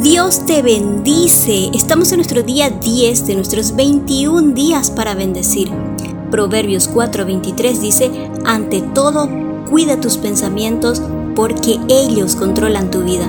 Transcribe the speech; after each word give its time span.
Dios 0.00 0.46
te 0.46 0.62
bendice. 0.62 1.70
Estamos 1.74 2.12
en 2.12 2.18
nuestro 2.18 2.44
día 2.44 2.70
10 2.70 3.26
de 3.26 3.34
nuestros 3.34 3.74
21 3.74 4.54
días 4.54 4.92
para 4.92 5.16
bendecir. 5.16 5.72
Proverbios 6.30 6.88
4:23 6.88 7.80
dice, 7.80 8.30
ante 8.44 8.80
todo, 8.80 9.28
cuida 9.68 10.00
tus 10.00 10.16
pensamientos 10.16 11.02
porque 11.34 11.80
ellos 11.88 12.36
controlan 12.36 12.92
tu 12.92 13.02
vida. 13.02 13.28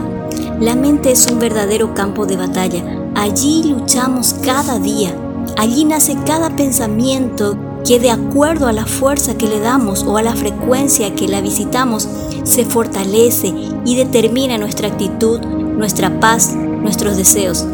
La 0.59 0.75
mente 0.75 1.11
es 1.11 1.25
un 1.25 1.39
verdadero 1.39 1.95
campo 1.95 2.27
de 2.27 2.37
batalla. 2.37 2.83
Allí 3.15 3.63
luchamos 3.63 4.35
cada 4.45 4.77
día. 4.77 5.17
Allí 5.57 5.85
nace 5.85 6.17
cada 6.23 6.55
pensamiento 6.55 7.57
que 7.83 7.99
de 7.99 8.11
acuerdo 8.11 8.67
a 8.67 8.73
la 8.73 8.85
fuerza 8.85 9.35
que 9.35 9.47
le 9.47 9.59
damos 9.59 10.03
o 10.03 10.17
a 10.17 10.21
la 10.21 10.35
frecuencia 10.35 11.15
que 11.15 11.27
la 11.27 11.41
visitamos, 11.41 12.07
se 12.43 12.63
fortalece 12.63 13.55
y 13.85 13.95
determina 13.95 14.59
nuestra 14.59 14.89
actitud, 14.89 15.39
nuestra 15.79 16.19
paz, 16.19 16.53
nuestros 16.53 17.17
deseos. 17.17 17.65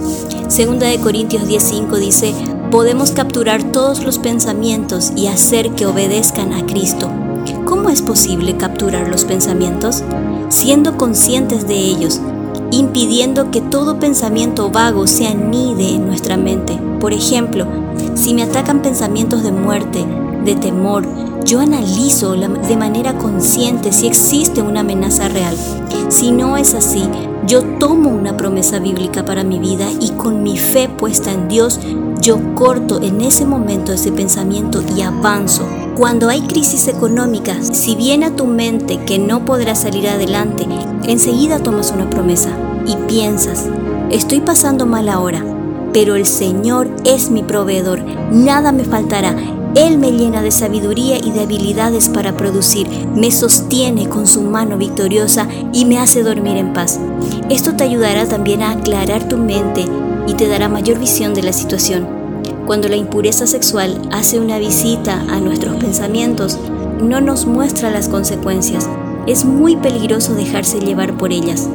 Segunda 0.47 0.87
de 0.87 0.99
Corintios 0.99 1.43
10:5 1.43 1.97
dice, 1.97 2.33
podemos 2.71 3.11
capturar 3.11 3.63
todos 3.63 4.03
los 4.03 4.19
pensamientos 4.19 5.11
y 5.15 5.27
hacer 5.27 5.71
que 5.71 5.87
obedezcan 5.87 6.53
a 6.53 6.65
Cristo. 6.65 7.09
¿Cómo 7.65 7.89
es 7.89 8.03
posible 8.03 8.55
capturar 8.57 9.07
los 9.09 9.25
pensamientos? 9.25 10.03
Siendo 10.49 10.97
conscientes 10.97 11.67
de 11.67 11.75
ellos, 11.75 12.21
impidiendo 12.71 13.49
que 13.49 13.61
todo 13.61 13.99
pensamiento 13.99 14.69
vago 14.69 15.07
se 15.07 15.27
anide 15.27 15.95
en 15.95 16.05
nuestra 16.05 16.37
mente. 16.37 16.79
Por 16.99 17.11
ejemplo, 17.11 17.65
si 18.13 18.35
me 18.35 18.43
atacan 18.43 18.83
pensamientos 18.83 19.41
de 19.43 19.51
muerte, 19.51 20.05
de 20.45 20.55
temor, 20.55 21.07
yo 21.45 21.59
analizo 21.59 22.33
de 22.33 22.75
manera 22.75 23.17
consciente 23.17 23.93
si 23.93 24.07
existe 24.07 24.63
una 24.63 24.79
amenaza 24.79 25.27
real. 25.29 25.55
Si 26.09 26.31
no 26.31 26.57
es 26.57 26.73
así, 26.73 27.03
yo 27.45 27.63
tomo 27.77 28.09
una 28.09 28.35
promesa 28.35 28.79
bíblica 28.79 29.23
para 29.25 29.43
mi 29.43 29.59
vida 29.59 29.87
y 29.99 30.09
con 30.11 30.41
mi 30.41 30.57
fe 30.57 30.89
puesta 30.89 31.31
en 31.31 31.47
Dios, 31.47 31.79
yo 32.19 32.39
corto 32.55 32.99
en 33.01 33.21
ese 33.21 33.45
momento 33.45 33.93
ese 33.93 34.11
pensamiento 34.11 34.83
y 34.95 35.01
avanzo. 35.01 35.63
Cuando 35.95 36.29
hay 36.29 36.41
crisis 36.41 36.87
económica, 36.87 37.61
si 37.61 37.95
viene 37.95 38.25
a 38.25 38.35
tu 38.35 38.47
mente 38.47 38.97
que 39.05 39.19
no 39.19 39.45
podrás 39.45 39.81
salir 39.81 40.09
adelante, 40.09 40.65
enseguida 41.03 41.59
tomas 41.59 41.91
una 41.91 42.09
promesa 42.09 42.49
y 42.87 42.95
piensas, 43.07 43.65
estoy 44.09 44.41
pasando 44.41 44.87
mal 44.87 45.07
ahora, 45.09 45.43
pero 45.93 46.15
el 46.15 46.25
Señor 46.25 46.89
es 47.05 47.29
mi 47.29 47.43
proveedor, 47.43 48.03
nada 48.31 48.71
me 48.71 48.83
faltará. 48.83 49.35
Él 49.75 49.97
me 49.97 50.11
llena 50.11 50.41
de 50.41 50.51
sabiduría 50.51 51.17
y 51.17 51.31
de 51.31 51.41
habilidades 51.41 52.07
para 52.07 52.37
producir, 52.37 52.87
me 53.13 53.29
sostiene 53.29 54.07
con 54.07 54.25
su 54.25 54.41
mano 54.41 54.77
victoriosa 54.77 55.49
y 55.73 55.83
me 55.83 55.97
hace 55.97 56.23
dormir 56.23 56.55
en 56.55 56.71
paz. 56.71 56.97
Esto 57.49 57.75
te 57.75 57.83
ayudará 57.83 58.25
también 58.25 58.61
a 58.61 58.71
aclarar 58.71 59.27
tu 59.27 59.35
mente 59.35 59.85
y 60.27 60.33
te 60.35 60.47
dará 60.47 60.69
mayor 60.69 60.97
visión 60.97 61.33
de 61.33 61.43
la 61.43 61.51
situación. 61.51 62.07
Cuando 62.65 62.87
la 62.87 62.95
impureza 62.95 63.47
sexual 63.47 64.01
hace 64.11 64.39
una 64.39 64.59
visita 64.59 65.21
a 65.29 65.41
nuestros 65.41 65.75
pensamientos, 65.75 66.57
no 67.01 67.19
nos 67.19 67.45
muestra 67.45 67.91
las 67.91 68.07
consecuencias. 68.07 68.89
Es 69.27 69.43
muy 69.43 69.75
peligroso 69.75 70.35
dejarse 70.35 70.79
llevar 70.79 71.17
por 71.17 71.33
ellas. 71.33 71.67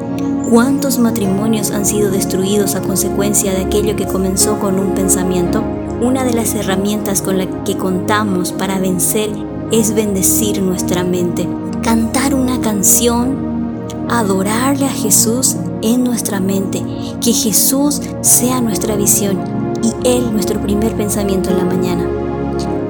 ¿Cuántos 0.51 0.99
matrimonios 0.99 1.71
han 1.71 1.87
sido 1.87 2.11
destruidos 2.11 2.75
a 2.75 2.83
consecuencia 2.83 3.53
de 3.53 3.61
aquello 3.61 3.95
que 3.95 4.09
comenzó 4.09 4.59
con 4.59 4.81
un 4.81 4.97
pensamiento? 4.97 5.63
Una 6.01 6.25
de 6.25 6.33
las 6.33 6.57
herramientas 6.57 7.23
con 7.23 7.39
la 7.39 7.47
que 7.63 7.77
contamos 7.77 8.51
para 8.51 8.81
vencer 8.81 9.31
es 9.71 9.95
bendecir 9.95 10.61
nuestra 10.61 11.05
mente. 11.05 11.49
Cantar 11.85 12.35
una 12.35 12.61
canción, 12.61 13.87
adorarle 14.09 14.87
a 14.87 14.93
Jesús 14.93 15.55
en 15.83 16.03
nuestra 16.03 16.41
mente, 16.41 16.85
que 17.21 17.33
Jesús 17.33 18.03
sea 18.21 18.61
nuestra 18.61 18.97
visión 18.97 19.39
y 19.85 20.09
Él 20.09 20.33
nuestro 20.33 20.61
primer 20.61 20.97
pensamiento 20.97 21.51
en 21.51 21.59
la 21.59 21.65
mañana. 21.65 22.09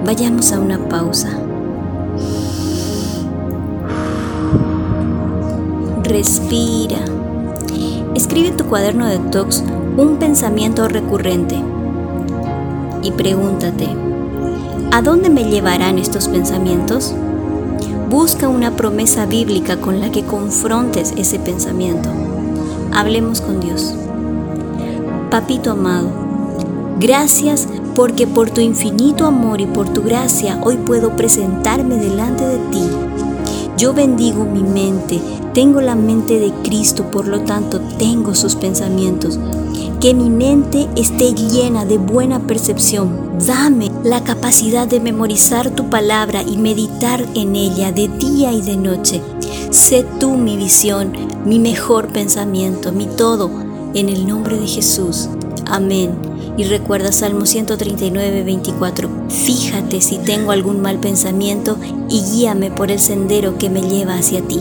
Vayamos 0.07 0.51
a 0.53 0.61
una 0.61 0.89
pausa. 0.89 1.29
Respira. 6.05 7.20
Escribe 8.15 8.49
en 8.49 8.57
tu 8.57 8.65
cuaderno 8.65 9.07
de 9.07 9.19
tox 9.19 9.63
un 9.97 10.17
pensamiento 10.19 10.89
recurrente 10.89 11.57
y 13.03 13.13
pregúntate, 13.13 13.89
¿a 14.93 15.03
dónde 15.03 15.31
me 15.31 15.45
llevarán 15.45 15.99
estos 15.99 16.29
pensamientos? 16.29 17.15
Busca 18.11 18.49
una 18.49 18.77
promesa 18.77 19.27
bíblica 19.27 19.81
con 19.81 20.01
la 20.01 20.11
que 20.11 20.25
confrontes 20.25 21.15
ese 21.17 21.39
pensamiento. 21.39 22.09
Hablemos 22.93 23.41
con 23.41 23.61
Dios. 23.61 23.95
Papito 25.31 25.71
amado, 25.71 26.09
gracias 26.99 27.69
porque 27.95 28.27
por 28.27 28.51
tu 28.51 28.61
infinito 28.61 29.27
amor 29.27 29.61
y 29.61 29.67
por 29.67 29.89
tu 29.89 30.03
gracia 30.03 30.59
hoy 30.63 30.77
puedo 30.77 31.17
presentarme 31.17 31.97
delante 31.97 32.45
de 32.45 32.59
ti. 32.71 32.90
Yo 33.81 33.95
bendigo 33.95 34.45
mi 34.45 34.63
mente, 34.63 35.23
tengo 35.55 35.81
la 35.81 35.95
mente 35.95 36.39
de 36.39 36.53
Cristo, 36.63 37.11
por 37.11 37.27
lo 37.27 37.41
tanto 37.45 37.81
tengo 37.99 38.35
sus 38.35 38.55
pensamientos 38.55 39.39
que 40.03 40.13
mi 40.13 40.29
mente 40.29 40.87
esté 40.97 41.33
llena 41.33 41.87
de 41.87 41.97
buena 41.97 42.41
percepción. 42.41 43.39
Dame 43.47 43.91
la 44.05 44.23
capacidad 44.23 44.87
de 44.87 45.01
memorizar 45.01 45.71
tu 45.71 45.89
palabra 45.89 46.43
y 46.43 46.59
meditar 46.59 47.25
en 47.35 47.57
ella 47.57 47.91
de 47.91 48.09
día 48.09 48.53
y 48.53 48.61
de 48.61 48.77
noche. 48.77 49.23
Sé 49.71 50.05
tú 50.19 50.37
mi 50.37 50.59
visión, 50.59 51.13
mi 51.47 51.59
mejor 51.59 52.09
pensamiento, 52.09 52.93
mi 52.93 53.07
todo, 53.07 53.51
en 53.95 54.11
el 54.11 54.27
nombre 54.27 54.59
de 54.59 54.67
Jesús. 54.67 55.31
Amén. 55.65 56.30
Y 56.57 56.65
recuerda 56.65 57.13
Salmo 57.13 57.47
139, 57.47 58.43
24. 58.45 59.09
Fíjate 59.29 60.01
si 60.01 60.19
tengo 60.19 60.53
algún 60.53 60.81
mal 60.81 60.99
pensamiento 60.99 61.79
y 62.09 62.23
guíame 62.23 62.71
por 62.71 62.91
el 62.91 62.99
sendero 62.99 63.57
que 63.59 63.71
me 63.71 63.83
lleva 63.83 64.17
hacia 64.17 64.43
ti. 64.43 64.61